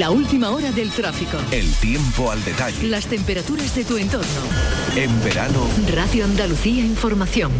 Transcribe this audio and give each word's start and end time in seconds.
La 0.00 0.10
última 0.10 0.48
hora 0.48 0.72
del 0.72 0.88
tráfico. 0.92 1.36
El 1.50 1.70
tiempo 1.74 2.30
al 2.30 2.42
detalle. 2.42 2.88
Las 2.88 3.04
temperaturas 3.04 3.74
de 3.74 3.84
tu 3.84 3.98
entorno. 3.98 4.40
En 4.96 5.22
verano. 5.22 5.68
Radio 5.92 6.24
Andalucía 6.24 6.82
Información. 6.82 7.52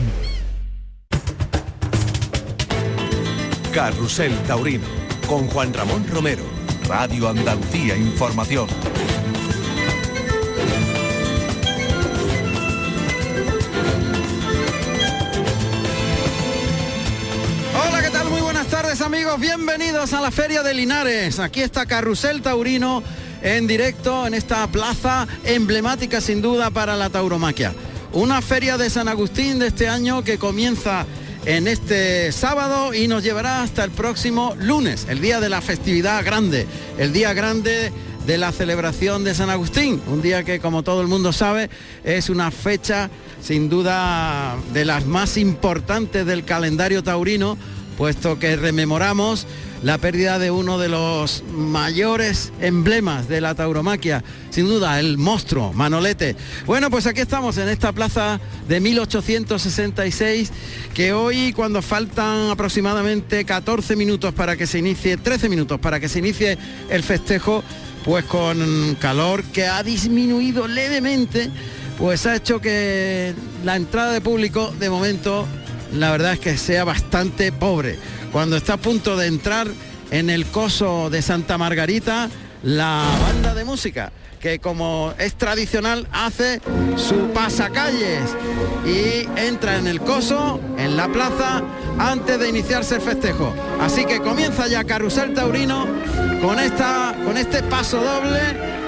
Carrusel 3.75 4.35
Taurino. 4.47 4.87
Con 5.29 5.49
Juan 5.49 5.75
Ramón 5.75 6.07
Romero. 6.09 6.43
Radio 6.89 7.29
Andalucía 7.29 7.95
Información. 7.99 8.69
Amigos, 19.21 19.41
bienvenidos 19.41 20.15
a 20.15 20.21
la 20.23 20.31
Feria 20.31 20.63
de 20.63 20.73
Linares. 20.73 21.41
Aquí 21.41 21.61
está 21.61 21.85
Carrusel 21.85 22.41
Taurino 22.41 23.03
en 23.43 23.67
directo 23.67 24.27
en 24.27 24.33
esta 24.33 24.67
plaza 24.69 25.29
emblemática 25.45 26.23
sin 26.23 26.41
duda 26.41 26.71
para 26.71 26.97
la 26.97 27.11
tauromaquia. 27.11 27.75
Una 28.15 28.41
feria 28.41 28.79
de 28.79 28.89
San 28.89 29.09
Agustín 29.09 29.59
de 29.59 29.67
este 29.67 29.91
año 29.91 30.25
que 30.25 30.39
comienza 30.39 31.05
en 31.45 31.69
este 31.69 32.33
sábado 32.33 32.95
y 32.95 33.09
nos 33.09 33.23
llevará 33.23 33.63
hasta 33.63 33.85
el 33.85 33.91
próximo 33.91 34.57
lunes, 34.59 35.07
el 35.11 35.21
día 35.21 35.39
de 35.39 35.51
la 35.51 35.61
festividad 35.61 36.25
grande, 36.25 36.67
el 36.97 37.13
día 37.13 37.35
grande 37.35 37.93
de 38.27 38.39
la 38.39 38.53
celebración 38.53 39.23
de 39.23 39.35
San 39.35 39.51
Agustín, 39.51 40.01
un 40.07 40.23
día 40.23 40.45
que 40.45 40.61
como 40.61 40.83
todo 40.83 41.03
el 41.03 41.09
mundo 41.09 41.35
sabe 41.35 41.69
es 42.05 42.31
una 42.31 42.51
fecha 42.51 43.11
sin 43.43 43.69
duda 43.69 44.57
de 44.73 44.87
las 44.87 45.05
más 45.05 45.37
importantes 45.37 46.25
del 46.25 46.45
calendario 46.45 47.03
taurino, 47.03 47.59
puesto 48.01 48.39
que 48.39 48.57
rememoramos 48.57 49.47
la 49.83 49.99
pérdida 49.99 50.39
de 50.39 50.51
uno 50.51 50.79
de 50.79 50.89
los 50.89 51.45
mayores 51.53 52.51
emblemas 52.63 53.29
de 53.29 53.43
la 53.43 53.55
tauromaquia, 53.55 54.25
sin 54.49 54.69
duda 54.69 54.99
el 54.99 55.19
monstruo 55.19 55.75
Manolete. 55.75 56.35
Bueno, 56.65 56.89
pues 56.89 57.07
aquí 57.07 57.21
estamos 57.21 57.59
en 57.59 57.69
esta 57.69 57.93
plaza 57.93 58.41
de 58.67 58.81
1866, 58.81 60.51
que 60.95 61.13
hoy 61.13 61.53
cuando 61.53 61.83
faltan 61.83 62.49
aproximadamente 62.49 63.45
14 63.45 63.97
minutos 63.97 64.33
para 64.33 64.57
que 64.57 64.67
se 64.67 64.79
inicie, 64.79 65.19
13 65.19 65.51
minutos 65.51 65.79
para 65.79 66.01
que 66.01 66.09
se 66.09 66.21
inicie 66.21 66.57
el 66.89 67.03
festejo, 67.03 67.63
pues 68.03 68.25
con 68.25 68.97
calor 68.99 69.45
que 69.45 69.67
ha 69.67 69.83
disminuido 69.83 70.67
levemente, 70.67 71.51
pues 71.99 72.25
ha 72.25 72.35
hecho 72.35 72.63
que 72.63 73.35
la 73.63 73.77
entrada 73.77 74.15
de 74.15 74.23
público 74.23 74.73
de 74.81 74.89
momento 74.89 75.47
la 75.93 76.11
verdad 76.11 76.35
es 76.35 76.41
que 76.41 76.57
sea 76.57 76.85
bastante 76.85 77.53
pobre. 77.53 77.99
Cuando 78.33 78.57
está 78.57 78.75
a 78.75 78.77
punto 78.77 79.17
de 79.17 79.27
entrar 79.27 79.69
en 80.11 80.31
el 80.31 80.47
coso 80.47 81.11
de 81.11 81.23
Santa 81.23 81.59
Margarita, 81.59 82.29
la 82.63 83.05
banda 83.23 83.55
de 83.55 83.65
música 83.65 84.13
que 84.41 84.59
como 84.59 85.13
es 85.19 85.35
tradicional 85.35 86.09
hace 86.13 86.61
su 86.97 87.31
pasacalles 87.35 88.23
y 88.87 89.29
entra 89.39 89.77
en 89.77 89.87
el 89.87 90.01
coso, 90.01 90.61
en 90.79 90.97
la 90.97 91.09
plaza, 91.09 91.63
antes 91.99 92.39
de 92.41 92.49
iniciarse 92.49 92.97
el 92.97 93.03
festejo. 93.03 93.55
Así 93.81 94.07
que 94.07 94.21
comienza 94.21 94.67
ya 94.67 94.85
Carrusel 94.85 95.35
Taurino 95.35 95.87
con, 96.41 96.59
esta, 96.59 97.15
con 97.25 97.37
este 97.37 97.63
paso 97.65 98.01
doble 98.01 98.41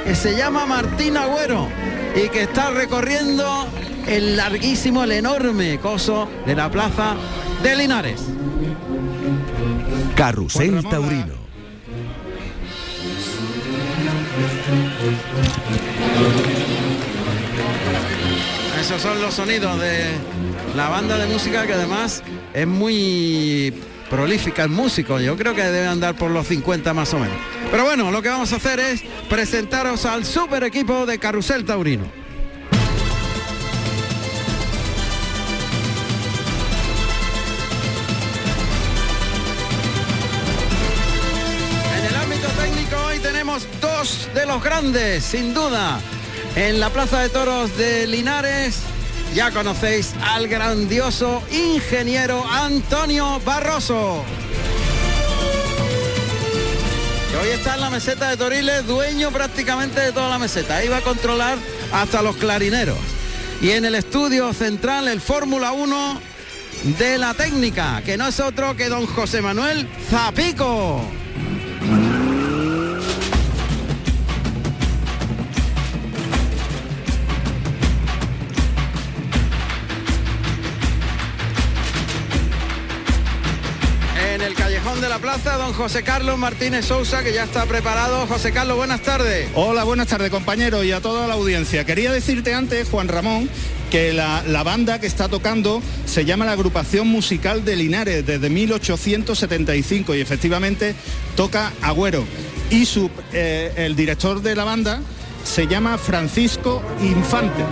que 0.04 0.14
se 0.14 0.36
llama 0.36 0.64
Martín 0.64 1.18
Agüero 1.18 1.68
y 2.16 2.30
que 2.30 2.42
está 2.42 2.70
recorriendo 2.70 3.66
el 4.06 4.36
larguísimo, 4.36 5.04
el 5.04 5.12
enorme 5.12 5.78
coso 5.78 6.28
de 6.46 6.54
la 6.54 6.70
plaza 6.70 7.16
de 7.62 7.76
Linares. 7.76 8.22
Carrusel 10.14 10.82
Taurino. 10.88 11.42
Esos 18.80 19.00
son 19.00 19.20
los 19.22 19.34
sonidos 19.34 19.80
de 19.80 20.10
la 20.76 20.88
banda 20.88 21.16
de 21.16 21.26
música 21.32 21.66
que 21.66 21.74
además 21.74 22.22
es 22.52 22.66
muy 22.66 23.72
prolífica 24.10 24.64
el 24.64 24.70
músico. 24.70 25.20
Yo 25.20 25.36
creo 25.36 25.54
que 25.54 25.62
debe 25.62 25.86
andar 25.86 26.16
por 26.16 26.30
los 26.30 26.46
50 26.46 26.92
más 26.92 27.14
o 27.14 27.18
menos. 27.18 27.36
Pero 27.70 27.84
bueno, 27.84 28.10
lo 28.10 28.20
que 28.20 28.28
vamos 28.28 28.52
a 28.52 28.56
hacer 28.56 28.80
es 28.80 29.02
presentaros 29.28 30.04
al 30.04 30.24
super 30.24 30.64
equipo 30.64 31.06
de 31.06 31.18
Carrusel 31.18 31.64
Taurino. 31.64 32.21
Dos 43.80 44.28
de 44.34 44.46
los 44.46 44.62
grandes, 44.62 45.24
sin 45.24 45.52
duda. 45.52 46.00
En 46.56 46.80
la 46.80 46.90
Plaza 46.90 47.20
de 47.20 47.28
Toros 47.28 47.76
de 47.76 48.06
Linares 48.06 48.78
ya 49.34 49.50
conocéis 49.50 50.14
al 50.22 50.48
grandioso 50.48 51.42
ingeniero 51.50 52.44
Antonio 52.50 53.40
Barroso. 53.44 54.24
Que 57.30 57.36
hoy 57.36 57.48
está 57.50 57.74
en 57.74 57.80
la 57.80 57.90
meseta 57.90 58.30
de 58.30 58.36
Toriles, 58.36 58.86
dueño 58.86 59.30
prácticamente 59.30 60.00
de 60.00 60.12
toda 60.12 60.28
la 60.28 60.38
meseta. 60.38 60.76
Ahí 60.76 60.88
va 60.88 60.98
a 60.98 61.02
controlar 61.02 61.58
hasta 61.92 62.22
los 62.22 62.36
clarineros. 62.36 62.98
Y 63.60 63.70
en 63.70 63.84
el 63.84 63.94
estudio 63.94 64.52
central, 64.52 65.08
el 65.08 65.20
Fórmula 65.20 65.72
1 65.72 66.20
de 66.98 67.18
la 67.18 67.34
técnica, 67.34 68.02
que 68.04 68.16
no 68.16 68.26
es 68.26 68.40
otro 68.40 68.76
que 68.76 68.88
don 68.88 69.06
José 69.06 69.40
Manuel 69.40 69.88
Zapico. 70.10 71.21
Don 85.44 85.72
José 85.72 86.04
Carlos 86.04 86.38
Martínez 86.38 86.86
Sousa, 86.86 87.24
que 87.24 87.32
ya 87.32 87.44
está 87.44 87.66
preparado. 87.66 88.26
José 88.28 88.52
Carlos, 88.52 88.76
buenas 88.76 89.02
tardes. 89.02 89.48
Hola, 89.54 89.82
buenas 89.82 90.06
tardes 90.06 90.30
compañeros 90.30 90.84
y 90.84 90.92
a 90.92 91.00
toda 91.00 91.26
la 91.26 91.34
audiencia. 91.34 91.84
Quería 91.84 92.12
decirte 92.12 92.54
antes, 92.54 92.88
Juan 92.88 93.08
Ramón, 93.08 93.50
que 93.90 94.12
la, 94.12 94.44
la, 94.46 94.62
banda 94.62 95.00
que 95.00 95.08
está 95.08 95.28
tocando 95.28 95.82
se 96.06 96.24
llama 96.24 96.44
la 96.44 96.52
Agrupación 96.52 97.08
Musical 97.08 97.64
de 97.64 97.74
Linares 97.74 98.24
desde 98.24 98.48
1875 98.50 100.14
y 100.14 100.20
efectivamente 100.20 100.94
toca 101.34 101.72
Agüero. 101.82 102.24
Y 102.70 102.86
su, 102.86 103.10
eh, 103.32 103.72
el 103.76 103.96
director 103.96 104.42
de 104.42 104.54
la 104.54 104.64
banda 104.64 105.00
se 105.44 105.66
llama 105.66 105.98
Francisco 105.98 106.82
Infante. 107.02 107.64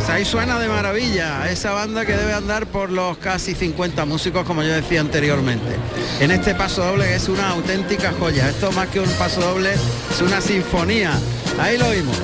Pues 0.00 0.08
ahí 0.08 0.24
suena 0.24 0.58
de 0.58 0.66
maravilla 0.66 1.50
esa 1.50 1.72
banda 1.72 2.06
que 2.06 2.16
debe 2.16 2.32
andar 2.32 2.64
por 2.64 2.88
los 2.88 3.18
casi 3.18 3.54
50 3.54 4.06
músicos, 4.06 4.46
como 4.46 4.62
yo 4.62 4.72
decía 4.72 5.02
anteriormente. 5.02 5.76
En 6.20 6.30
este 6.30 6.54
paso 6.54 6.82
doble 6.82 7.14
es 7.14 7.28
una 7.28 7.50
auténtica 7.50 8.10
joya. 8.18 8.48
Esto 8.48 8.72
más 8.72 8.88
que 8.88 9.00
un 9.00 9.10
paso 9.18 9.42
doble 9.42 9.74
es 9.74 10.22
una 10.22 10.40
sinfonía. 10.40 11.12
Ahí 11.58 11.76
lo 11.76 11.86
oímos. 11.88 12.16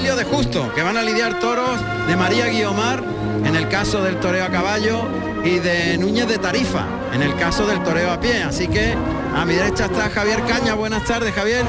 De 0.00 0.24
Justo, 0.24 0.72
que 0.74 0.82
van 0.82 0.96
a 0.96 1.02
lidiar 1.02 1.38
toros 1.38 1.78
de 2.08 2.16
María 2.16 2.46
Guiomar 2.46 3.04
en 3.44 3.54
el 3.54 3.68
caso 3.68 4.02
del 4.02 4.18
toreo 4.18 4.46
a 4.46 4.48
caballo 4.48 5.02
y 5.44 5.58
de 5.58 5.98
Núñez 5.98 6.26
de 6.26 6.38
Tarifa 6.38 6.86
en 7.12 7.20
el 7.22 7.36
caso 7.36 7.66
del 7.66 7.82
toreo 7.82 8.10
a 8.10 8.18
pie. 8.18 8.42
Así 8.42 8.66
que 8.66 8.96
a 9.36 9.44
mi 9.44 9.54
derecha 9.54 9.84
está 9.84 10.08
Javier 10.08 10.42
Caña. 10.46 10.72
Buenas 10.74 11.04
tardes, 11.04 11.34
Javier. 11.34 11.66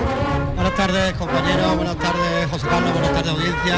Buenas 0.55 0.73
tardes, 0.75 1.13
compañeros. 1.15 1.75
Buenas 1.75 1.97
tardes, 1.97 2.49
José 2.49 2.67
Carlos. 2.67 2.93
Buenas 2.93 3.11
tardes, 3.11 3.31
audiencia. 3.31 3.77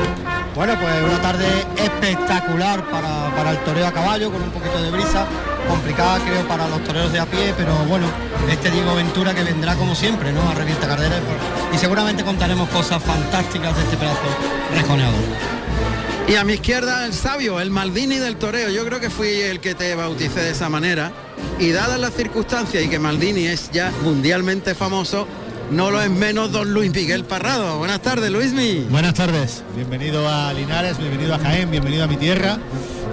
Bueno, 0.56 0.74
pues 0.80 0.94
una 1.04 1.22
tarde 1.22 1.46
espectacular 1.76 2.84
para, 2.92 3.36
para 3.36 3.52
el 3.52 3.58
toreo 3.64 3.88
a 3.88 3.92
caballo, 3.92 4.32
con 4.32 4.44
un 4.44 4.52
poquito 4.52 4.82
de 4.82 4.92
brisa. 4.92 5.26
Complicada, 5.68 6.20
creo, 6.20 6.48
para 6.48 6.68
los 6.68 6.84
toreros 6.84 7.12
de 7.12 7.20
a 7.20 7.26
pie, 7.26 7.54
pero 7.58 7.74
bueno, 7.86 8.08
este 8.50 8.70
Diego 8.70 8.96
Ventura 8.96 9.34
que 9.34 9.44
vendrá 9.44 9.76
como 9.76 9.96
siempre, 9.96 10.32
¿no? 10.32 10.48
A 10.50 10.54
revienta 10.54 10.88
Cardera 10.88 11.20
y 11.74 11.78
seguramente 11.78 12.24
contaremos 12.24 12.70
cosas 12.70 13.02
fantásticas 13.02 13.76
de 13.76 13.84
este 13.84 13.98
pedazo 13.98 14.20
rejoneador. 14.76 15.24
Y 16.28 16.36
a 16.36 16.46
mi 16.46 16.54
izquierda 16.54 17.06
el 17.06 17.14
sabio, 17.14 17.60
el 17.60 17.70
Maldini 17.70 18.18
del 18.18 18.38
toreo. 18.38 18.70
Yo 18.70 18.86
creo 18.86 19.00
que 19.00 19.10
fui 19.10 19.42
el 19.42 19.60
que 19.60 19.76
te 19.76 19.94
bauticé 19.94 20.40
de 20.40 20.52
esa 20.52 20.70
manera. 20.70 21.12
Y 21.60 21.72
dadas 21.72 22.00
las 22.00 22.14
circunstancias 22.14 22.84
y 22.84 22.88
que 22.88 22.98
Maldini 22.98 23.46
es 23.46 23.70
ya 23.72 23.92
mundialmente 24.04 24.74
famoso, 24.74 25.28
no 25.72 25.92
lo 25.92 26.02
es 26.02 26.10
menos 26.10 26.52
don 26.52 26.74
Luis 26.74 26.92
Miguel 26.94 27.24
Parrado. 27.26 27.78
Buenas 27.80 28.02
tardes, 28.02 28.32
Luismi. 28.32 28.86
Buenas 28.90 29.14
tardes, 29.14 29.64
bienvenido 29.76 30.28
a 30.30 30.54
Linares, 30.54 30.98
bienvenido 30.98 31.34
a 31.36 31.40
Jaén, 31.40 31.72
bienvenido 31.72 32.04
a 32.04 32.08
mi 32.08 32.18
tierra. 32.18 32.58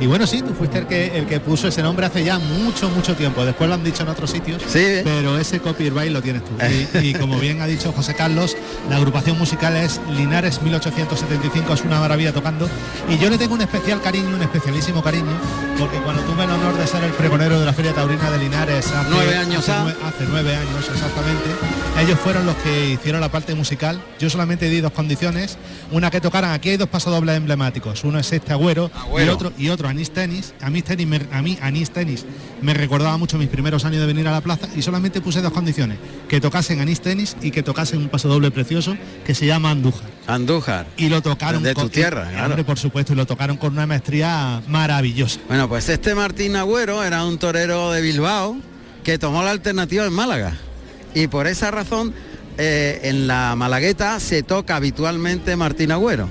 Y 0.01 0.07
bueno, 0.07 0.27
sí, 0.27 0.41
tú 0.41 0.55
fuiste 0.55 0.79
el 0.79 0.87
que, 0.87 1.19
el 1.19 1.27
que 1.27 1.41
puso 1.41 1.69
ese 1.69 1.83
nombre 1.83 2.07
hace 2.07 2.25
ya 2.25 2.39
mucho, 2.39 2.89
mucho 2.89 3.15
tiempo. 3.15 3.45
Después 3.45 3.69
lo 3.69 3.75
han 3.75 3.85
dicho 3.85 4.03
en 4.03 4.09
otros 4.09 4.31
sitios, 4.31 4.63
Sí. 4.67 4.83
pero 5.05 5.37
ese 5.39 5.61
copyright 5.61 6.11
lo 6.11 6.23
tienes 6.23 6.43
tú. 6.43 6.53
Y, 6.99 7.09
y 7.09 7.15
como 7.15 7.39
bien 7.39 7.61
ha 7.61 7.67
dicho 7.67 7.93
José 7.93 8.15
Carlos, 8.15 8.57
la 8.89 8.97
agrupación 8.97 9.37
musical 9.37 9.77
es 9.77 10.01
Linares 10.17 10.63
1875, 10.63 11.75
es 11.75 11.83
una 11.83 12.01
maravilla 12.01 12.33
tocando. 12.33 12.67
Y 13.11 13.19
yo 13.19 13.29
le 13.29 13.37
tengo 13.37 13.53
un 13.55 13.61
especial 13.61 14.01
cariño, 14.01 14.37
un 14.37 14.41
especialísimo 14.43 15.03
cariño, 15.03 15.33
porque 15.79 15.99
cuando 15.99 16.23
tuve 16.23 16.45
el 16.45 16.51
honor 16.51 16.79
de 16.79 16.87
ser 16.87 17.05
el 17.05 17.13
pregonero 17.13 17.61
de 17.61 17.67
la 17.67 17.75
Feria 17.75 17.93
Taurina 17.93 18.31
de 18.31 18.39
Linares 18.39 18.87
hace 18.87 19.11
Nueve 19.11 19.37
años 19.37 19.69
hace, 19.69 19.97
hace 20.03 20.25
nueve 20.31 20.57
años 20.57 20.89
exactamente, 20.95 21.45
ellos 22.03 22.19
fueron 22.21 22.40
los 22.47 22.57
que 22.57 22.91
hicieron 22.91 23.21
la 23.21 23.31
parte 23.31 23.55
musical. 23.55 24.01
Yo 24.19 24.31
solamente 24.31 24.69
di 24.69 24.81
dos 24.81 24.93
condiciones, 24.93 25.59
una 25.91 26.11
que 26.11 26.21
tocaran, 26.21 26.53
aquí 26.53 26.71
hay 26.71 26.77
dos 26.77 26.89
pasodobles 26.89 27.37
emblemáticos, 27.37 28.05
uno 28.05 28.19
es 28.19 28.33
este 28.33 28.53
Agüero, 28.53 28.91
Agüero. 28.95 29.27
y 29.27 29.29
otro 29.35 29.53
y 29.59 29.69
otro 29.69 29.89
Anís 29.89 30.11
Tenis. 30.11 30.55
A 30.61 30.71
mí 30.71 30.83
tenis, 30.83 31.07
me- 31.07 31.27
a 31.33 31.43
mí 31.43 31.59
Anís 31.61 31.91
Tenis 31.91 32.25
me 32.63 32.75
recordaba 32.75 33.17
mucho 33.17 33.39
mis 33.39 33.49
primeros 33.49 33.85
años 33.85 34.01
de 34.01 34.07
venir 34.07 34.27
a 34.29 34.33
la 34.33 34.41
plaza 34.41 34.69
y 34.77 34.83
solamente 34.83 35.21
puse 35.21 35.41
dos 35.43 35.53
condiciones, 35.53 35.99
que 36.29 36.41
tocasen 36.41 36.81
Anís 36.81 37.01
Tenis 37.01 37.37
y 37.43 37.51
que 37.51 37.63
tocasen 37.63 38.01
un 38.01 38.09
pasodoble 38.09 38.51
precioso 38.51 38.97
que 39.25 39.35
se 39.35 39.47
llama 39.47 39.71
Andújar. 39.71 40.09
Andújar. 40.27 40.87
Y 40.97 41.09
lo 41.09 41.23
tocaron 41.23 41.63
De 41.63 41.75
tu 41.75 41.81
con- 41.83 41.91
tierra, 41.91 42.27
y- 42.29 42.33
claro. 42.35 42.47
hombre, 42.49 42.65
por 42.65 42.79
supuesto, 42.79 43.13
y 43.13 43.17
lo 43.17 43.27
tocaron 43.27 43.57
con 43.57 43.73
una 43.73 43.87
maestría 43.87 44.63
maravillosa. 44.69 45.41
Bueno, 45.49 45.69
pues 45.69 45.89
este 45.89 46.15
Martín 46.15 46.57
Agüero 46.57 47.03
era 47.03 47.25
un 47.25 47.39
torero 47.39 47.91
de 47.93 48.01
Bilbao 48.01 48.57
que 49.05 49.19
tomó 49.19 49.43
la 49.43 49.51
alternativa 49.51 50.05
en 50.05 50.13
Málaga. 50.13 50.53
Y 51.15 51.27
por 51.27 51.47
esa 51.49 51.71
razón, 51.73 52.15
eh, 52.59 53.01
en 53.05 53.27
la 53.27 53.55
Malagueta 53.57 54.21
se 54.21 54.43
toca 54.43 54.77
habitualmente 54.77 55.57
Martín 55.57 55.93
Agüero. 55.93 56.29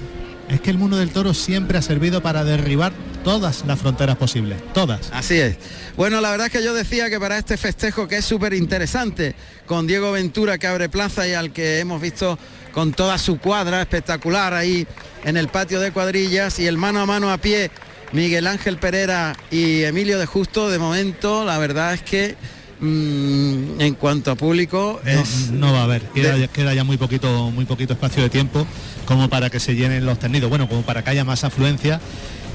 Es 0.50 0.62
que 0.62 0.72
el 0.72 0.78
mundo 0.78 0.98
del 0.98 1.12
toro 1.12 1.34
siempre 1.34 1.78
ha 1.78 1.82
servido 1.82 2.22
para 2.22 2.44
derribar 2.44 2.92
todas 3.24 3.66
las 3.68 3.80
fronteras 3.80 4.18
posibles, 4.18 4.58
todas. 4.74 5.10
Así 5.14 5.40
es. 5.40 5.58
Bueno, 5.96 6.22
la 6.22 6.32
verdad 6.32 6.48
es 6.48 6.54
que 6.54 6.64
yo 6.64 6.74
decía 6.74 7.10
que 7.10 7.20
para 7.20 7.38
este 7.38 7.58
festejo 7.58 8.08
que 8.08 8.18
es 8.18 8.26
súper 8.26 8.54
interesante, 8.54 9.36
con 9.66 9.86
Diego 9.86 10.12
Ventura 10.12 10.58
que 10.58 10.68
abre 10.68 10.90
plaza 10.90 11.28
y 11.28 11.34
al 11.34 11.52
que 11.54 11.80
hemos 11.80 12.02
visto 12.02 12.40
con 12.72 12.94
toda 12.94 13.18
su 13.18 13.38
cuadra 13.40 13.82
espectacular 13.82 14.54
ahí 14.54 14.88
en 15.24 15.38
el 15.38 15.50
patio 15.50 15.80
de 15.80 15.92
cuadrillas 15.92 16.60
y 16.60 16.68
el 16.68 16.78
mano 16.78 17.02
a 17.02 17.06
mano 17.06 17.32
a 17.32 17.38
pie, 17.38 17.70
Miguel 18.12 18.48
Ángel 18.48 18.78
Pereira 18.78 19.36
y 19.52 19.84
Emilio 19.84 20.18
de 20.18 20.26
Justo, 20.26 20.70
de 20.70 20.80
momento 20.80 21.46
la 21.46 21.58
verdad 21.60 21.94
es 21.94 22.02
que 22.02 22.36
mm, 22.82 23.80
en 23.82 23.94
cuanto 23.96 24.32
a 24.32 24.36
público 24.36 25.00
No, 25.04 25.12
es... 25.12 25.52
no 25.52 25.74
va 25.74 25.82
a 25.82 25.84
haber, 25.84 26.02
queda, 26.10 26.34
de- 26.36 26.42
ya- 26.42 26.48
queda 26.48 26.74
ya 26.74 26.84
muy 26.84 26.98
poquito, 26.98 27.52
muy 27.52 27.66
poquito 27.66 27.94
espacio 27.94 28.24
de 28.24 28.30
tiempo 28.30 28.66
como 29.06 29.30
para 29.30 29.50
que 29.50 29.60
se 29.60 29.76
llenen 29.76 30.06
los 30.06 30.20
tendidos, 30.20 30.50
bueno, 30.50 30.68
como 30.70 30.82
para 30.84 31.04
que 31.04 31.10
haya 31.12 31.24
más 31.26 31.44
afluencia. 31.44 32.00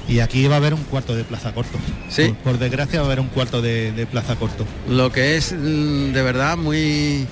Y 0.07 0.21
aquí 0.21 0.47
va 0.49 0.57
a 0.57 0.59
haber 0.59 0.75
un 0.75 0.85
cuarto 0.85 1.17
de 1.17 1.25
plaza 1.25 1.53
corto. 1.55 1.79
Sí. 2.11 2.25
Por, 2.29 2.53
por 2.53 2.59
desgracia 2.59 3.01
va 3.01 3.07
a 3.07 3.09
haber 3.09 3.21
un 3.21 3.29
cuarto 3.29 3.63
de, 3.63 3.91
de 3.93 4.07
plaza 4.07 4.37
corto. 4.37 4.67
Lo 4.89 5.11
que 5.11 5.37
es 5.39 5.53
mm, 5.53 6.13
de 6.13 6.23
verdad 6.23 6.59
muy, 6.59 7.27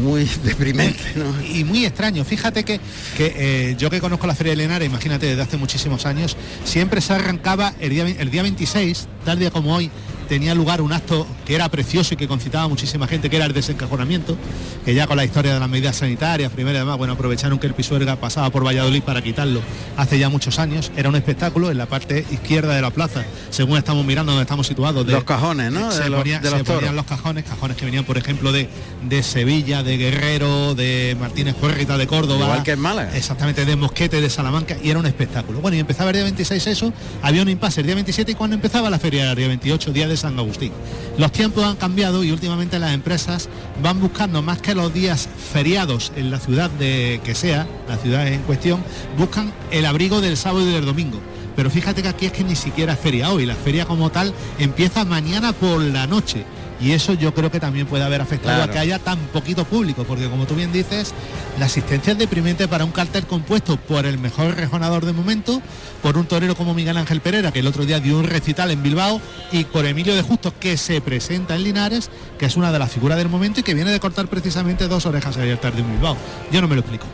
muy 0.00 0.24
deprimente, 0.44 1.00
¿no? 1.16 1.24
Y 1.44 1.64
muy 1.64 1.84
extraño, 1.84 2.24
fíjate 2.24 2.62
que, 2.64 2.78
que, 3.16 3.34
eh, 3.36 3.76
yo 3.78 3.90
que 3.90 4.00
conozco 4.00 4.26
la 4.28 4.34
Feria 4.36 4.52
de 4.54 4.62
Linares, 4.62 4.88
imagínate 4.88 5.26
desde 5.26 5.42
hace 5.42 5.56
muchísimos 5.56 6.06
años, 6.06 6.36
siempre 6.64 7.00
se 7.00 7.12
arrancaba 7.14 7.74
el 7.80 7.90
día, 7.90 8.06
el 8.06 8.30
día 8.30 8.42
26, 8.42 9.08
tal 9.24 9.40
día 9.40 9.50
como 9.50 9.74
hoy, 9.74 9.90
tenía 10.28 10.54
lugar 10.54 10.80
un 10.80 10.92
acto 10.92 11.26
que 11.46 11.54
era 11.54 11.68
precioso 11.68 12.14
y 12.14 12.16
que 12.16 12.28
concitaba 12.28 12.64
a 12.64 12.68
muchísima 12.68 13.06
gente, 13.08 13.28
que 13.30 13.36
era 13.36 13.46
el 13.46 13.52
desencajonamiento, 13.52 14.36
que 14.84 14.94
ya 14.94 15.06
con 15.06 15.16
la 15.16 15.24
historia 15.24 15.54
de 15.54 15.60
las 15.60 15.68
medidas 15.68 15.96
sanitarias, 15.96 16.52
primero 16.52 16.76
y 16.76 16.80
demás, 16.80 16.96
bueno, 16.98 17.14
aprovecharon 17.14 17.58
que 17.58 17.66
el 17.66 17.74
Pisuerga 17.74 18.16
pasaba 18.16 18.50
por 18.50 18.64
Valladolid 18.66 19.02
para 19.02 19.22
quitarlo 19.22 19.60
hace 19.96 20.18
ya 20.18 20.28
muchos 20.28 20.58
años, 20.58 20.92
era 20.96 21.08
un 21.08 21.16
espectáculo 21.16 21.70
en 21.70 21.78
la 21.78 21.86
parte 21.86 22.24
izquierda 22.30 22.74
de 22.74 22.82
la 22.82 22.90
plaza, 22.90 23.24
según 23.50 23.78
estamos 23.78 24.04
mirando 24.04 24.32
donde 24.32 24.42
estamos 24.42 24.66
situados. 24.66 25.06
de- 25.06 25.12
Los 25.12 25.24
cajones, 25.24 25.72
¿no? 25.72 25.90
se 25.90 26.04
De 26.04 26.10
los- 26.10 26.18
de 26.24 26.50
los 26.50 26.62
ponían 26.62 26.96
los 26.96 27.06
cajones, 27.06 27.44
cajones 27.44 27.76
que 27.76 27.84
venían, 27.84 28.04
por 28.04 28.18
ejemplo, 28.18 28.52
de, 28.52 28.68
de 29.08 29.22
Sevilla, 29.22 29.82
de 29.82 29.96
Guerrero, 29.96 30.74
de 30.74 31.16
Martínez 31.18 31.54
Puerrita, 31.54 31.96
de 31.96 32.06
Córdoba. 32.06 32.44
Igual 32.46 32.62
que 32.62 32.72
en 32.72 32.80
Málaga. 32.80 33.16
Exactamente, 33.16 33.64
de 33.64 33.76
Mosquete, 33.76 34.20
de 34.20 34.28
Salamanca, 34.30 34.76
y 34.82 34.90
era 34.90 34.98
un 34.98 35.06
espectáculo. 35.06 35.60
Bueno, 35.60 35.76
y 35.76 35.80
empezaba 35.80 36.10
el 36.10 36.14
día 36.16 36.24
26 36.24 36.66
eso, 36.66 36.92
había 37.22 37.42
un 37.42 37.48
impasse 37.48 37.80
el 37.80 37.86
día 37.86 37.94
27 37.94 38.32
y 38.32 38.34
cuando 38.34 38.54
empezaba 38.54 38.90
la 38.90 38.98
feria 38.98 39.30
el 39.30 39.36
día 39.36 39.48
28, 39.48 39.92
día 39.92 40.06
de 40.08 40.16
San 40.18 40.38
Agustín. 40.38 40.72
Los 41.16 41.32
tiempos 41.32 41.64
han 41.64 41.76
cambiado 41.76 42.22
y 42.22 42.30
últimamente 42.30 42.78
las 42.78 42.92
empresas 42.92 43.48
van 43.82 44.00
buscando 44.00 44.42
más 44.42 44.60
que 44.60 44.74
los 44.74 44.92
días 44.92 45.28
feriados 45.52 46.12
en 46.16 46.30
la 46.30 46.38
ciudad 46.38 46.70
de 46.70 47.20
que 47.24 47.34
sea, 47.34 47.66
la 47.88 47.96
ciudad 47.96 48.26
en 48.28 48.42
cuestión, 48.42 48.82
buscan 49.16 49.52
el 49.70 49.86
abrigo 49.86 50.20
del 50.20 50.36
sábado 50.36 50.68
y 50.68 50.72
del 50.72 50.84
domingo. 50.84 51.18
Pero 51.56 51.70
fíjate 51.70 52.02
que 52.02 52.08
aquí 52.08 52.26
es 52.26 52.32
que 52.32 52.44
ni 52.44 52.54
siquiera 52.54 52.92
es 52.92 53.00
feria 53.00 53.32
hoy, 53.32 53.44
la 53.44 53.56
feria 53.56 53.84
como 53.84 54.10
tal 54.10 54.32
empieza 54.58 55.04
mañana 55.04 55.52
por 55.52 55.80
la 55.80 56.06
noche. 56.06 56.44
Y 56.80 56.92
eso 56.92 57.12
yo 57.14 57.34
creo 57.34 57.50
que 57.50 57.58
también 57.58 57.86
puede 57.86 58.04
haber 58.04 58.20
afectado 58.20 58.56
Claro. 58.56 58.70
a 58.70 58.72
que 58.72 58.78
haya 58.78 58.98
tan 59.00 59.18
poquito 59.32 59.64
público, 59.64 60.04
porque 60.04 60.28
como 60.28 60.46
tú 60.46 60.54
bien 60.54 60.72
dices, 60.72 61.12
la 61.58 61.66
asistencia 61.66 62.12
es 62.12 62.18
deprimente 62.18 62.68
para 62.68 62.84
un 62.84 62.92
cartel 62.92 63.26
compuesto 63.26 63.76
por 63.76 64.06
el 64.06 64.18
mejor 64.18 64.54
rejonador 64.56 65.04
de 65.04 65.12
momento, 65.12 65.60
por 66.02 66.16
un 66.16 66.26
torero 66.26 66.54
como 66.54 66.74
Miguel 66.74 66.96
Ángel 66.96 67.20
Pereira, 67.20 67.50
que 67.50 67.58
el 67.58 67.66
otro 67.66 67.84
día 67.84 67.98
dio 67.98 68.16
un 68.18 68.24
recital 68.24 68.70
en 68.70 68.82
Bilbao, 68.82 69.20
y 69.50 69.64
por 69.64 69.86
Emilio 69.86 70.14
de 70.14 70.22
Justo, 70.22 70.54
que 70.60 70.76
se 70.76 71.00
presenta 71.00 71.56
en 71.56 71.64
Linares, 71.64 72.10
que 72.38 72.46
es 72.46 72.56
una 72.56 72.70
de 72.70 72.78
las 72.78 72.92
figuras 72.92 73.18
del 73.18 73.28
momento 73.28 73.58
y 73.58 73.62
que 73.64 73.74
viene 73.74 73.90
de 73.90 73.98
cortar 73.98 74.28
precisamente 74.28 74.86
dos 74.86 75.04
orejas 75.04 75.36
abiertas 75.36 75.74
de 75.74 75.82
un 75.82 75.90
Bilbao. 75.94 76.16
Yo 76.52 76.60
no 76.60 76.68
me 76.68 76.76
lo 76.76 76.82
explico. 76.82 77.06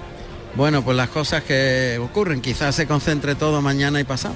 Bueno, 0.56 0.82
pues 0.84 0.94
las 0.96 1.08
cosas 1.08 1.42
que 1.42 1.98
ocurren, 2.02 2.40
quizás 2.42 2.74
se 2.74 2.86
concentre 2.86 3.34
todo 3.34 3.62
mañana 3.62 3.98
y 3.98 4.04
pasado. 4.04 4.34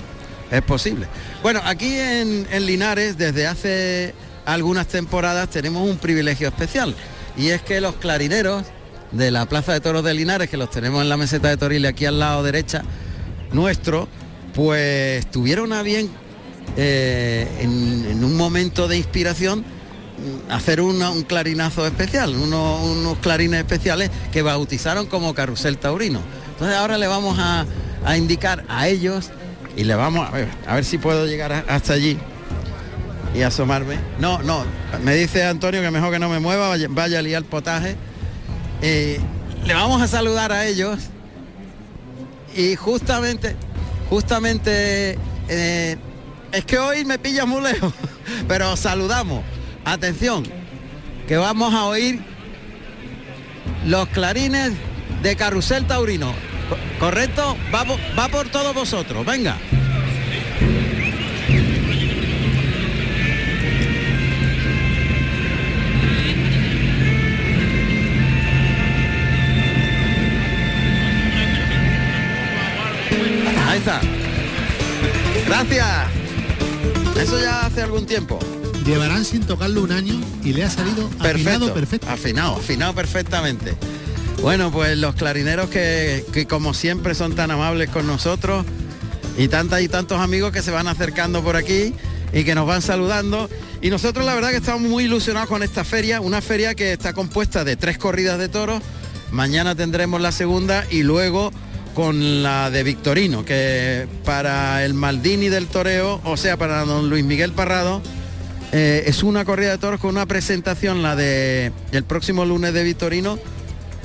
Es 0.51 0.63
posible. 0.63 1.07
Bueno, 1.43 1.61
aquí 1.65 1.95
en, 1.99 2.47
en 2.51 2.65
Linares, 2.67 3.19
desde 3.19 3.47
hace 3.47 4.15
algunas 4.55 4.87
temporadas, 4.89 5.49
tenemos 5.51 5.89
un 5.89 5.99
privilegio 5.99 6.49
especial. 6.49 6.95
Y 7.37 7.49
es 7.49 7.63
que 7.63 7.81
los 7.81 7.97
clarineros 7.97 8.65
de 9.13 9.31
la 9.31 9.47
Plaza 9.47 9.73
de 9.73 9.81
Toros 9.81 10.03
de 10.05 10.15
Linares, 10.15 10.49
que 10.51 10.57
los 10.57 10.71
tenemos 10.71 11.03
en 11.03 11.09
la 11.09 11.17
meseta 11.17 11.49
de 11.49 11.57
Toril 11.57 11.87
aquí 11.87 12.05
al 12.07 12.19
lado 12.19 12.43
derecha 12.43 12.83
nuestro, 13.53 14.09
pues 14.55 15.31
tuvieron 15.31 15.73
a 15.73 15.83
bien 15.83 16.11
eh, 16.77 17.47
en, 17.61 18.23
un 18.25 18.37
momento 18.37 18.89
de 18.89 18.97
inspiración 18.97 19.65
hacer 20.51 20.81
una- 20.81 21.11
un 21.11 21.23
clarinazo 21.23 21.87
especial, 21.87 22.35
uno- 22.37 22.83
unos 22.85 23.19
clarines 23.19 23.61
especiales 23.61 24.11
que 24.33 24.43
bautizaron 24.43 25.07
como 25.07 25.33
carrusel 25.35 25.79
taurino. 25.79 26.21
Entonces 26.53 26.77
ahora 26.77 26.99
le 26.99 27.07
vamos 27.07 27.39
a, 27.39 27.65
indicar 28.17 28.65
a 28.69 28.89
ellos 28.89 29.31
y 29.77 29.85
le 29.85 29.95
vamos 29.95 30.27
a 30.27 30.31
ver, 30.33 30.49
a 30.67 30.75
ver 30.75 30.85
si 30.85 30.99
puedo 30.99 31.27
llegar 31.27 31.65
hasta 31.69 31.93
allí 31.93 32.19
y 33.35 33.43
asomarme. 33.43 33.97
No, 34.19 34.43
no, 34.43 34.65
me 35.03 35.15
dice 35.15 35.45
Antonio 35.45 35.81
que 35.83 35.91
mejor 35.91 36.13
que 36.13 36.19
no 36.19 36.29
me 36.29 36.41
mueva, 36.41 36.69
vaya, 36.69 36.87
vaya 36.91 37.19
a 37.19 37.23
liar 37.23 37.43
potaje. 37.45 37.97
Eh, 38.83 39.19
le 39.65 39.75
vamos 39.75 40.01
a 40.03 40.09
saludar 40.09 40.53
a 40.53 40.67
ellos 40.67 40.99
y 42.57 42.75
justamente, 42.77 43.57
justamente, 44.09 45.19
eh, 45.49 45.97
es 46.53 46.65
que 46.65 46.79
hoy 46.79 47.05
me 47.05 47.19
pilla 47.19 47.45
muy 47.45 47.61
lejos, 47.63 47.93
pero 48.49 48.77
saludamos. 48.77 49.45
Atención, 49.85 50.45
que 51.27 51.37
vamos 51.37 51.73
a 51.75 51.85
oír 51.87 52.21
los 53.87 54.09
clarines 54.09 54.73
de 55.23 55.37
Carrusel 55.37 55.87
Taurino. 55.87 56.33
Co- 56.69 56.77
¿Correcto? 57.01 57.57
Va, 57.75 57.85
va 58.19 58.29
por 58.29 58.49
todos 58.49 58.75
vosotros, 58.75 59.25
venga. 59.25 59.57
Tiempo. 78.09 78.39
Llevarán 78.85 79.25
sin 79.25 79.43
tocarlo 79.43 79.83
un 79.83 79.93
año 79.93 80.19
y 80.43 80.53
le 80.53 80.65
ha 80.65 80.71
salido 80.71 81.07
afinado 81.21 81.67
Perfecto. 81.67 81.75
perfecto. 81.75 82.11
Afinado, 82.11 82.57
afinado 82.57 82.95
perfectamente. 82.95 83.75
Bueno, 84.43 84.71
pues 84.73 84.97
los 84.97 85.15
clarineros 85.15 85.69
que, 85.69 86.25
que 86.33 86.47
como 86.47 86.73
siempre 86.75 87.15
son 87.15 87.35
tan 87.35 87.51
amables 87.51 87.91
con 87.91 88.07
nosotros 88.07 88.65
y 89.37 89.49
tantas 89.49 89.83
y 89.83 89.89
tantos 89.89 90.21
amigos 90.21 90.53
que 90.53 90.63
se 90.63 90.71
van 90.71 90.89
acercando 90.89 91.43
por 91.43 91.57
aquí 91.57 91.93
y 92.33 92.45
que 92.45 92.55
nos 92.55 92.67
van 92.67 92.83
saludando. 92.83 93.49
Y 93.83 93.91
nosotros 93.91 94.25
la 94.25 94.35
verdad 94.35 94.51
que 94.51 94.57
estamos 94.57 94.83
muy 94.83 95.05
ilusionados 95.05 95.49
con 95.49 95.63
esta 95.63 95.85
feria, 95.85 96.21
una 96.21 96.41
feria 96.41 96.75
que 96.75 96.93
está 96.93 97.13
compuesta 97.13 97.65
de 97.65 97.77
tres 97.77 97.99
corridas 97.99 98.39
de 98.39 98.49
toros. 98.49 98.83
Mañana 99.31 99.75
tendremos 99.75 100.21
la 100.21 100.33
segunda 100.33 100.87
y 100.91 101.03
luego 101.03 101.53
con 101.95 102.43
la 102.43 102.71
de 102.71 102.83
Victorino, 102.83 103.45
que 103.45 104.07
para 104.25 104.85
el 104.85 104.95
Maldini 104.95 105.49
del 105.49 105.67
Toreo, 105.67 106.21
o 106.25 106.37
sea, 106.37 106.57
para 106.57 106.85
don 106.85 107.11
Luis 107.11 107.25
Miguel 107.25 107.53
Parrado, 107.53 108.01
eh, 108.73 109.05
es 109.07 109.23
una 109.23 109.45
corrida 109.45 109.71
de 109.73 109.79
toros 109.79 110.01
con 110.01 110.11
una 110.11 110.27
presentación, 110.27 111.03
la 111.03 111.17
de 111.17 111.73
el 111.93 112.05
próximo 112.05 112.45
lunes 112.45 112.73
de 112.75 112.85
Victorino, 112.85 113.39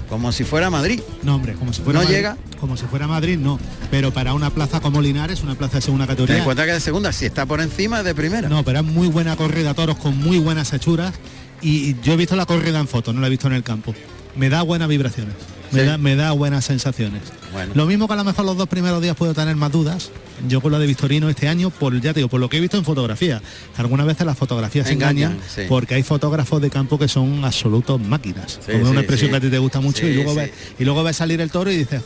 como 0.10 0.32
si 0.32 0.44
fuera 0.44 0.70
Madrid. 0.70 1.02
No, 1.24 1.36
hombre, 1.36 1.54
como 1.54 1.74
si 1.74 1.82
fuera 1.82 2.00
¿No 2.00 2.04
Madrid- 2.06 2.16
llega? 2.18 2.38
Como 2.60 2.78
si 2.78 2.86
fuera 2.86 3.08
Madrid, 3.08 3.38
no. 3.38 3.60
Pero 3.92 4.12
para 4.12 4.34
una 4.34 4.50
plaza 4.50 4.80
como 4.80 5.02
Linares, 5.02 5.42
una 5.44 5.56
plaza 5.56 5.78
de 5.78 5.82
segunda 5.82 6.08
categoría. 6.08 6.44
cuenta 6.44 6.66
que 6.66 6.72
de 6.74 6.80
segunda, 6.80 7.12
si 7.12 7.26
está 7.26 7.46
por 7.46 7.60
encima 7.62 8.00
es 8.00 8.06
de 8.06 8.16
primera. 8.16 8.48
No, 8.48 8.64
pero 8.64 8.80
es 8.80 8.86
muy 8.86 9.08
buena 9.08 9.36
corrida 9.36 9.74
toros 9.74 9.98
con 9.98 10.18
muy 10.18 10.40
buenas 10.40 10.72
hechuras. 10.74 11.14
Y 11.62 11.96
yo 12.02 12.14
he 12.14 12.18
visto 12.18 12.36
la 12.36 12.46
corrida 12.46 12.80
en 12.80 12.88
foto, 12.88 13.12
no 13.14 13.22
la 13.22 13.28
he 13.28 13.30
visto 13.30 13.48
en 13.48 13.54
el 13.54 13.64
campo. 13.64 13.94
Me 14.36 14.50
da 14.50 14.62
buenas 14.62 14.88
vibraciones. 14.90 15.34
Me, 15.72 15.82
Sí. 15.82 15.86
da, 15.88 15.98
me 15.98 16.16
da 16.16 16.32
buenas 16.34 16.66
sensaciones. 16.66 17.22
Bueno. 17.52 17.72
Lo 17.76 17.86
mismo 17.88 18.08
que 18.08 18.14
a 18.14 18.18
lo 18.18 18.24
mejor 18.24 18.46
los 18.46 18.58
dos 18.58 18.68
primeros 18.68 19.02
días 19.02 19.16
puedo 19.16 19.34
tener 19.34 19.56
más 19.56 19.72
dudas. 19.72 20.12
Yo 20.48 20.62
con 20.62 20.72
lo 20.72 20.78
de 20.80 20.86
Victorino 20.88 21.30
este 21.30 21.48
año, 21.48 21.70
por 21.72 22.00
ya 22.00 22.14
te 22.14 22.20
digo, 22.20 22.30
por 22.30 22.40
lo 22.40 22.50
que 22.50 22.58
he 22.58 22.60
visto 22.60 22.78
en 22.78 22.84
fotografía. 22.86 23.42
Algunas 23.78 24.06
veces 24.06 24.26
las 24.26 24.38
fotografías 24.38 24.88
se 24.88 24.94
Engañan, 24.94 25.40
sí. 25.48 25.62
porque 25.70 25.96
hay 25.96 26.04
fotógrafos 26.04 26.62
de 26.62 26.70
campo 26.70 27.00
que 27.00 27.08
son 27.08 27.44
absolutos 27.46 28.00
máquinas. 28.02 28.60
Sí, 28.66 28.72
una 28.74 29.00
expresión 29.02 29.32
que 29.32 29.38
a 29.38 29.42
ti 29.42 29.50
te 29.50 29.58
gusta 29.60 29.80
mucho 29.80 30.06
y 30.08 30.14
luego 30.14 30.36
ves 30.36 30.52
y 30.78 30.84
luego 30.86 31.04
ves 31.04 31.16
salir 31.18 31.40
el 31.42 31.50
toro 31.50 31.72
y 31.72 31.78
dices, 31.78 32.02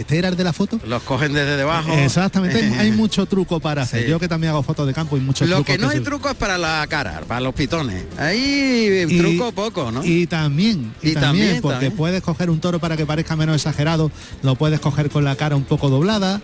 ¿este 0.00 0.18
era 0.18 0.28
el 0.28 0.36
de 0.36 0.44
la 0.44 0.52
foto? 0.52 0.80
Los 0.86 1.02
cogen 1.02 1.32
desde 1.32 1.56
debajo. 1.56 1.92
Exactamente, 1.92 2.58
hay, 2.58 2.72
hay 2.72 2.92
mucho 2.96 3.26
truco 3.26 3.60
para 3.60 3.82
hacer. 3.82 4.04
Sí. 4.04 4.10
Yo 4.10 4.18
que 4.18 4.28
también 4.28 4.52
hago 4.52 4.62
fotos 4.62 4.86
de 4.86 4.94
campo 4.94 5.16
y 5.16 5.20
muchos 5.20 5.48
Lo 5.48 5.64
que 5.64 5.78
no 5.78 5.88
hay 5.88 5.98
se- 5.98 6.04
truco 6.04 6.28
es 6.28 6.34
para 6.36 6.58
la 6.58 6.86
cara, 6.88 7.22
para 7.26 7.40
los 7.40 7.54
pitones. 7.54 8.04
Ahí 8.18 9.06
Y- 9.08 9.18
truco 9.18 9.52
poco, 9.52 9.90
¿no? 9.92 10.04
Y 10.04 10.26
también, 10.26 10.92
y, 11.02 11.10
Y 11.10 11.12
también, 11.14 11.20
también, 11.20 11.60
porque 11.62 11.74
también. 11.74 11.96
puedes 11.96 12.22
coger 12.22 12.50
un 12.50 12.60
toro 12.60 12.78
para 12.78 12.96
que 12.96 13.06
parezca 13.06 13.36
menos 13.36 13.56
exagerado, 13.56 14.10
lo 14.42 14.54
puedes 14.56 14.80
coger 14.80 15.10
con 15.10 15.24
la 15.24 15.36
cara 15.36 15.56
un 15.56 15.64
poco 15.64 15.88
doblada, 15.88 16.40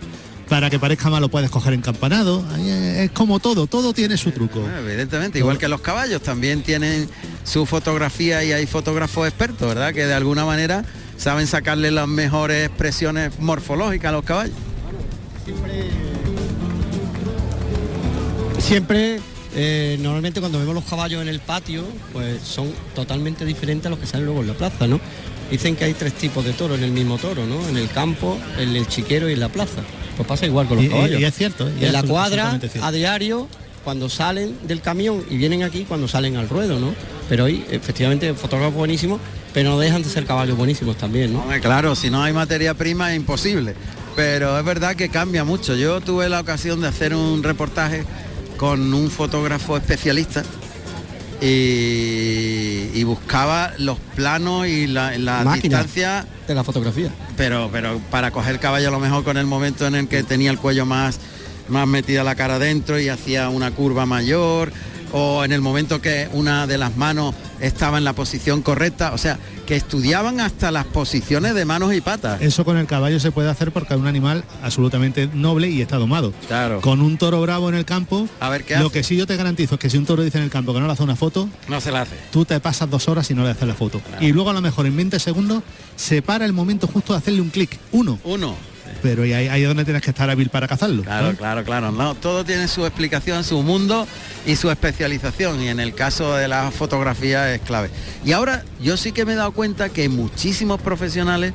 para 0.48 0.68
que 0.68 0.78
parezca 0.78 1.08
más 1.08 1.22
lo 1.22 1.30
puedes 1.30 1.48
coger 1.50 1.72
encampanado. 1.72 2.44
Es 2.58 3.10
como 3.12 3.40
todo, 3.40 3.66
todo 3.66 3.94
tiene 3.94 4.18
su 4.18 4.30
truco. 4.30 4.62
Ah, 4.68 4.80
Evidentemente, 4.80 5.38
igual 5.38 5.56
que 5.56 5.68
los 5.68 5.80
caballos 5.80 6.20
también 6.20 6.62
tienen 6.62 7.08
su 7.44 7.64
fotografía 7.64 8.44
y 8.44 8.52
hay 8.52 8.66
fotógrafos 8.66 9.26
expertos, 9.26 9.66
¿verdad? 9.68 9.94
Que 9.94 10.04
de 10.06 10.12
alguna 10.12 10.44
manera 10.44 10.84
saben 11.16 11.46
sacarle 11.46 11.90
las 11.90 12.08
mejores 12.08 12.66
expresiones 12.66 13.38
morfológicas 13.38 14.08
a 14.10 14.12
los 14.12 14.24
caballos. 14.24 14.54
Siempre, 18.58 19.20
eh, 19.54 19.98
normalmente 20.00 20.40
cuando 20.40 20.58
vemos 20.58 20.74
los 20.74 20.84
caballos 20.84 21.20
en 21.22 21.28
el 21.28 21.40
patio, 21.40 21.84
pues 22.12 22.40
son 22.42 22.72
totalmente 22.94 23.44
diferentes 23.44 23.86
a 23.86 23.90
los 23.90 23.98
que 23.98 24.06
salen 24.06 24.26
luego 24.26 24.40
en 24.40 24.48
la 24.48 24.54
plaza, 24.54 24.86
¿no? 24.86 25.00
Dicen 25.50 25.76
que 25.76 25.84
hay 25.84 25.92
tres 25.94 26.14
tipos 26.14 26.44
de 26.44 26.52
toro 26.54 26.74
en 26.74 26.82
el 26.82 26.90
mismo 26.90 27.18
toro, 27.18 27.44
¿no? 27.46 27.68
En 27.68 27.76
el 27.76 27.88
campo, 27.90 28.38
en 28.58 28.74
el 28.74 28.88
chiquero 28.88 29.28
y 29.28 29.34
en 29.34 29.40
la 29.40 29.50
plaza. 29.50 29.82
Pues 30.16 30.26
pasa 30.26 30.46
igual 30.46 30.66
con 30.66 30.76
los 30.78 30.86
Y- 30.86 30.88
caballos. 30.88 31.20
y 31.20 31.24
es 31.24 31.34
cierto, 31.34 31.68
y 31.68 31.82
es 31.82 31.86
en 31.88 31.92
la 31.92 32.02
cuadra, 32.02 32.58
a 32.80 32.92
diario, 32.92 33.48
cuando 33.84 34.08
salen 34.08 34.56
del 34.66 34.80
camión 34.80 35.22
y 35.28 35.36
vienen 35.36 35.62
aquí 35.62 35.84
cuando 35.86 36.08
salen 36.08 36.36
al 36.36 36.48
ruedo, 36.48 36.80
¿no? 36.80 36.94
Pero 37.28 37.44
hoy, 37.44 37.64
efectivamente, 37.70 38.32
fotógrafos 38.32 38.74
buenísimos, 38.74 39.20
pero 39.54 39.70
no 39.70 39.78
dejan 39.78 40.02
de 40.02 40.08
ser 40.10 40.26
caballos 40.26 40.56
buenísimos 40.58 40.98
también, 40.98 41.32
¿no? 41.32 41.40
Hombre, 41.40 41.60
claro, 41.60 41.94
si 41.94 42.10
no 42.10 42.22
hay 42.22 42.32
materia 42.34 42.74
prima 42.74 43.12
es 43.12 43.16
imposible. 43.16 43.74
Pero 44.16 44.58
es 44.58 44.64
verdad 44.64 44.94
que 44.94 45.08
cambia 45.08 45.44
mucho. 45.44 45.74
Yo 45.76 46.00
tuve 46.00 46.28
la 46.28 46.40
ocasión 46.40 46.80
de 46.80 46.88
hacer 46.88 47.14
un 47.14 47.42
reportaje 47.42 48.04
con 48.58 48.92
un 48.92 49.10
fotógrafo 49.10 49.76
especialista 49.76 50.42
y, 51.40 52.90
y 52.94 53.04
buscaba 53.04 53.72
los 53.78 53.98
planos 54.14 54.66
y 54.66 54.86
la, 54.86 55.16
la 55.18 55.44
distancia 55.54 56.26
De 56.46 56.54
la 56.54 56.64
fotografía. 56.64 57.10
pero 57.36 57.68
pero 57.72 57.98
para 58.10 58.30
coger 58.30 58.58
caballo 58.60 58.88
a 58.88 58.90
lo 58.90 59.00
mejor 59.00 59.24
con 59.24 59.36
el 59.36 59.46
momento 59.46 59.86
en 59.86 59.94
el 59.94 60.08
que 60.08 60.22
tenía 60.22 60.50
el 60.50 60.58
cuello 60.58 60.86
más 60.86 61.18
más 61.68 61.86
metida 61.86 62.24
la 62.24 62.34
cara 62.34 62.56
adentro 62.56 62.98
y 63.00 63.08
hacía 63.08 63.48
una 63.48 63.70
curva 63.72 64.06
mayor 64.06 64.72
o 65.16 65.44
en 65.44 65.52
el 65.52 65.60
momento 65.60 66.02
que 66.02 66.28
una 66.32 66.66
de 66.66 66.76
las 66.76 66.96
manos 66.96 67.36
estaba 67.60 67.98
en 67.98 68.04
la 68.04 68.14
posición 68.14 68.62
correcta, 68.62 69.12
o 69.12 69.18
sea, 69.18 69.38
que 69.64 69.76
estudiaban 69.76 70.40
hasta 70.40 70.72
las 70.72 70.86
posiciones 70.86 71.54
de 71.54 71.64
manos 71.64 71.94
y 71.94 72.00
patas. 72.00 72.42
Eso 72.42 72.64
con 72.64 72.76
el 72.76 72.86
caballo 72.86 73.20
se 73.20 73.30
puede 73.30 73.48
hacer 73.48 73.70
porque 73.70 73.94
es 73.94 74.00
un 74.00 74.08
animal 74.08 74.44
absolutamente 74.64 75.28
noble 75.32 75.70
y 75.70 75.80
está 75.80 75.98
domado. 75.98 76.32
Claro. 76.48 76.80
Con 76.80 77.00
un 77.00 77.16
toro 77.16 77.40
bravo 77.40 77.68
en 77.68 77.76
el 77.76 77.84
campo, 77.84 78.28
A 78.40 78.48
ver 78.48 78.64
qué 78.64 78.76
lo 78.78 78.90
que 78.90 79.04
sí 79.04 79.16
yo 79.16 79.24
te 79.24 79.36
garantizo 79.36 79.76
es 79.76 79.80
que 79.80 79.88
si 79.88 79.98
un 79.98 80.04
toro 80.04 80.24
dice 80.24 80.38
en 80.38 80.44
el 80.44 80.50
campo 80.50 80.74
que 80.74 80.80
no 80.80 80.86
le 80.86 80.92
hace 80.92 81.04
una 81.04 81.14
foto, 81.16 81.48
No 81.68 81.80
se 81.80 81.92
la 81.92 82.02
hace. 82.02 82.16
tú 82.32 82.44
te 82.44 82.58
pasas 82.58 82.90
dos 82.90 83.06
horas 83.08 83.30
y 83.30 83.34
no 83.34 83.44
le 83.44 83.50
haces 83.50 83.68
la 83.68 83.74
foto. 83.74 84.02
Y 84.20 84.32
luego 84.32 84.50
a 84.50 84.52
lo 84.52 84.60
mejor 84.60 84.84
en 84.86 84.96
20 84.96 85.20
segundos 85.20 85.62
se 85.94 86.22
para 86.22 86.44
el 86.44 86.52
momento 86.52 86.88
justo 86.88 87.12
de 87.12 87.20
hacerle 87.20 87.40
un 87.40 87.50
clic, 87.50 87.78
uno. 87.92 88.18
Uno. 88.24 88.56
Pero 89.04 89.22
ahí, 89.24 89.32
ahí 89.34 89.60
es 89.62 89.68
donde 89.68 89.84
tienes 89.84 90.00
que 90.02 90.08
estar 90.10 90.30
hábil 90.30 90.48
para 90.48 90.66
cazarlo. 90.66 91.02
Claro, 91.02 91.36
claro, 91.36 91.62
claro. 91.62 91.92
No, 91.92 92.14
todo 92.14 92.42
tiene 92.42 92.66
su 92.68 92.86
explicación, 92.86 93.44
su 93.44 93.62
mundo 93.62 94.06
y 94.46 94.56
su 94.56 94.70
especialización. 94.70 95.60
Y 95.62 95.68
en 95.68 95.78
el 95.78 95.94
caso 95.94 96.34
de 96.34 96.48
la 96.48 96.70
fotografía 96.70 97.54
es 97.54 97.60
clave. 97.60 97.90
Y 98.24 98.32
ahora 98.32 98.64
yo 98.80 98.96
sí 98.96 99.12
que 99.12 99.26
me 99.26 99.34
he 99.34 99.36
dado 99.36 99.52
cuenta 99.52 99.90
que 99.90 100.08
muchísimos 100.08 100.80
profesionales 100.80 101.52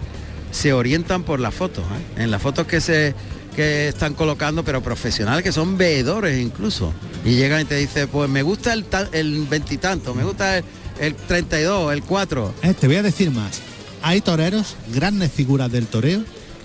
se 0.52 0.74
orientan 0.74 1.24
por 1.24 1.40
las 1.40 1.56
fotos. 1.56 1.84
¿eh? 2.18 2.24
En 2.24 2.30
las 2.32 2.40
fotos 2.42 2.68
que 2.68 2.80
se 2.82 3.16
que 3.56 3.88
están 3.90 4.14
colocando, 4.14 4.64
pero 4.64 4.82
profesionales 4.84 5.44
que 5.44 5.52
son 5.52 5.76
veedores 5.76 6.40
incluso. 6.40 6.94
Y 7.26 7.32
llegan 7.32 7.62
y 7.62 7.66
te 7.66 7.76
dicen, 7.78 8.08
pues 8.10 8.30
me 8.30 8.44
gusta 8.44 8.74
el 8.74 8.86
ta- 8.86 9.10
el 9.12 9.48
veintitanto, 9.50 10.14
me 10.14 10.24
gusta 10.24 10.60
el, 10.60 10.64
el 11.00 11.16
32, 11.16 11.92
el 11.94 12.04
4. 12.04 12.54
Eh, 12.62 12.74
te 12.80 12.86
voy 12.88 12.98
a 12.98 13.02
decir 13.04 13.32
más. 13.32 13.60
Hay 14.04 14.22
toreros, 14.22 14.76
grandes 14.94 15.32
figuras 15.32 15.70
del 15.72 15.88
toreo, 15.88 16.22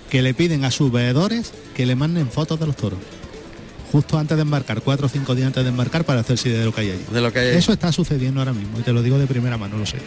que 0.09 0.21
le 0.21 0.33
piden 0.33 0.63
a 0.65 0.71
sus 0.71 0.91
veedores 0.91 1.51
que 1.75 1.85
le 1.85 1.95
manden 1.95 2.29
fotos 2.29 2.59
de 2.59 2.67
los 2.67 2.75
toros. 2.75 2.99
Justo 3.91 4.17
antes 4.17 4.35
de 4.37 4.41
embarcar, 4.41 4.81
cuatro 4.81 5.05
o 5.05 5.09
cinco 5.09 5.35
días 5.35 5.47
antes 5.47 5.63
de 5.63 5.69
embarcar 5.69 6.03
para 6.05 6.21
hacerse 6.21 6.49
idea 6.49 6.59
de 6.59 6.65
lo 6.65 6.73
que 6.73 6.81
hay 6.81 6.91
allí. 6.91 7.05
De 7.11 7.21
lo 7.21 7.31
que 7.31 7.39
hay. 7.39 7.47
Eso 7.57 7.71
está 7.71 7.91
sucediendo 7.91 8.41
ahora 8.41 8.53
mismo 8.53 8.79
y 8.79 8.81
te 8.81 8.91
lo 8.91 9.01
digo 9.01 9.17
de 9.17 9.27
primera 9.27 9.57
mano, 9.57 9.77
lo 9.77 9.85
sé. 9.85 9.97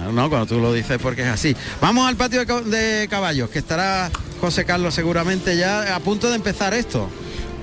No, 0.00 0.12
no, 0.12 0.28
cuando 0.28 0.46
tú 0.46 0.60
lo 0.60 0.72
dices 0.72 0.98
porque 1.02 1.22
es 1.22 1.28
así. 1.28 1.56
Vamos 1.80 2.06
al 2.06 2.16
patio 2.16 2.38
de, 2.40 2.46
ca- 2.46 2.60
de 2.60 3.06
caballos, 3.10 3.48
que 3.50 3.58
estará 3.58 4.10
José 4.40 4.64
Carlos 4.64 4.94
seguramente 4.94 5.56
ya 5.56 5.96
a 5.96 6.00
punto 6.00 6.28
de 6.28 6.36
empezar 6.36 6.74
esto. 6.74 7.08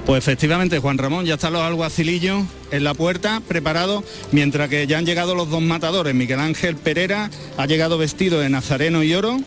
Pues 0.06 0.18
efectivamente, 0.18 0.80
Juan 0.80 0.98
Ramón, 0.98 1.26
ya 1.26 1.36
están 1.36 1.54
los 1.54 1.62
alguacilillos 1.62 2.44
en 2.72 2.84
la 2.84 2.94
puerta 2.94 3.42
preparados, 3.48 4.04
mientras 4.34 4.68
que 4.68 4.86
ya 4.86 4.98
han 4.98 5.06
llegado 5.06 5.34
los 5.34 5.50
dos 5.50 5.62
matadores. 5.62 6.14
Miguel 6.14 6.42
Ángel 6.42 6.76
Pereira 6.76 7.30
ha 7.56 7.66
llegado 7.68 7.98
vestido 7.98 8.40
de 8.42 8.50
nazareno 8.50 9.02
y 9.04 9.14
oro 9.14 9.40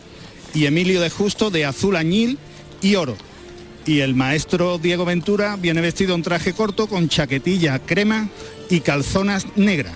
y 0.53 0.65
Emilio 0.65 1.01
de 1.01 1.09
Justo 1.09 1.49
de 1.49 1.65
azul 1.65 1.95
añil 1.95 2.37
y 2.81 2.95
oro. 2.95 3.15
Y 3.85 3.99
el 4.01 4.15
maestro 4.15 4.77
Diego 4.77 5.05
Ventura 5.05 5.55
viene 5.55 5.79
vestido 5.81 6.13
en 6.15 6.21
traje 6.21 6.53
corto 6.53 6.87
con 6.87 7.07
chaquetilla 7.09 7.79
crema 7.79 8.27
y 8.69 8.81
calzonas 8.81 9.45
negras. 9.55 9.93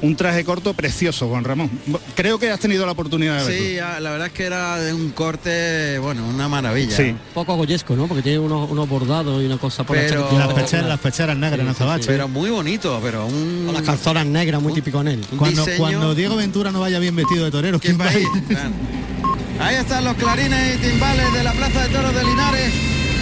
Un 0.00 0.16
traje 0.16 0.44
corto 0.44 0.74
precioso, 0.74 1.28
Juan 1.28 1.44
Ramón. 1.44 1.70
Creo 2.16 2.36
que 2.36 2.50
has 2.50 2.58
tenido 2.58 2.84
la 2.86 2.90
oportunidad 2.90 3.38
de 3.38 3.44
verlo. 3.52 3.68
Sí, 3.68 4.00
la 4.02 4.10
verdad 4.10 4.26
es 4.26 4.32
que 4.32 4.44
era 4.44 4.76
de 4.78 4.92
un 4.92 5.10
corte, 5.10 5.96
bueno, 6.00 6.26
una 6.26 6.48
maravilla. 6.48 6.96
Sí. 6.96 7.14
Poco 7.32 7.54
goyesco, 7.54 7.94
¿no? 7.94 8.08
Porque 8.08 8.20
tiene 8.22 8.40
unos, 8.40 8.68
unos 8.68 8.88
bordados 8.88 9.40
y 9.40 9.46
una 9.46 9.58
cosa 9.58 9.84
por 9.84 9.96
Pero- 9.96 10.28
la 10.32 10.46
las 10.46 10.54
pecheras, 10.54 10.86
las 10.88 10.98
pecheras 10.98 11.36
negras 11.36 11.60
en 11.60 11.68
azabache. 11.68 12.06
Pero 12.08 12.26
muy 12.26 12.50
bonito, 12.50 12.98
pero 13.00 13.26
un... 13.26 13.62
Con 13.66 13.74
las 13.74 13.82
calzonas 13.84 14.26
negras, 14.26 14.60
muy 14.60 14.70
Un- 14.70 14.74
típico 14.76 15.00
en 15.02 15.08
él. 15.08 15.20
un 15.30 15.38
Cuando, 15.38 15.64
diseño- 15.64 15.78
cuando 15.78 16.14
Diego 16.16 16.34
Ventura 16.34 16.72
no 16.72 16.80
vaya 16.80 16.98
bien 16.98 17.14
vestido 17.14 17.44
de 17.44 17.52
torero, 17.52 17.78
¿Quién 17.78 17.96
¿quién 17.96 18.06
va 18.08 18.10
a 18.10 18.18
ir? 18.18 18.26
a 18.26 18.38
ir? 18.38 18.44
Claro. 18.48 18.70
Ahí 19.62 19.76
están 19.76 20.04
los 20.04 20.16
clarines 20.16 20.74
y 20.74 20.78
timbales 20.78 21.32
de 21.32 21.44
la 21.44 21.52
Plaza 21.52 21.82
de 21.82 21.88
Toros 21.90 22.12
de 22.12 22.24
Linares 22.24 22.91